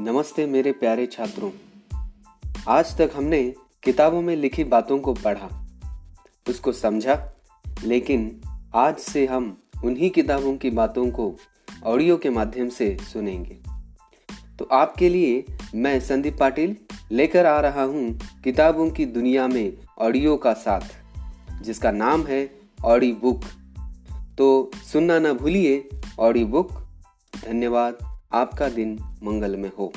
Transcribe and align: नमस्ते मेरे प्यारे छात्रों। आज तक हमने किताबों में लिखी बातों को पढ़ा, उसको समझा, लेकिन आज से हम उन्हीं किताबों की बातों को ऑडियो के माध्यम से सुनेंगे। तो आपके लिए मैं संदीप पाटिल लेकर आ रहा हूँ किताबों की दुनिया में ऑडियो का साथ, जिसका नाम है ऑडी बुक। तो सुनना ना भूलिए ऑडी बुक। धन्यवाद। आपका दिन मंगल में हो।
नमस्ते 0.00 0.46
मेरे 0.46 0.72
प्यारे 0.72 1.06
छात्रों। 1.06 1.50
आज 2.68 2.96
तक 2.98 3.10
हमने 3.14 3.54
किताबों 3.82 4.22
में 4.22 4.36
लिखी 4.36 4.64
बातों 4.64 4.98
को 4.98 5.14
पढ़ा, 5.14 5.66
उसको 6.48 6.72
समझा, 6.72 7.32
लेकिन 7.84 8.40
आज 8.74 8.96
से 8.96 9.26
हम 9.26 9.62
उन्हीं 9.84 10.10
किताबों 10.10 10.56
की 10.56 10.70
बातों 10.70 11.10
को 11.10 11.36
ऑडियो 11.84 12.16
के 12.16 12.30
माध्यम 12.30 12.68
से 12.68 12.96
सुनेंगे। 13.12 13.58
तो 14.58 14.64
आपके 14.64 15.08
लिए 15.08 15.44
मैं 15.74 16.00
संदीप 16.00 16.36
पाटिल 16.40 16.76
लेकर 17.12 17.46
आ 17.46 17.60
रहा 17.60 17.82
हूँ 17.82 18.20
किताबों 18.44 18.90
की 18.90 19.06
दुनिया 19.06 19.48
में 19.48 19.72
ऑडियो 19.98 20.36
का 20.36 20.52
साथ, 20.52 20.88
जिसका 21.62 21.90
नाम 21.90 22.26
है 22.26 22.50
ऑडी 22.84 23.12
बुक। 23.12 23.44
तो 24.38 24.70
सुनना 24.92 25.18
ना 25.18 25.32
भूलिए 25.32 25.88
ऑडी 26.18 26.44
बुक। 26.44 26.72
धन्यवाद। 27.44 28.17
आपका 28.32 28.68
दिन 28.68 28.98
मंगल 29.22 29.56
में 29.56 29.70
हो। 29.78 29.92